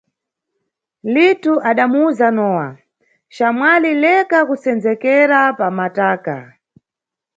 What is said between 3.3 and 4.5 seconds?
Xamwali, leka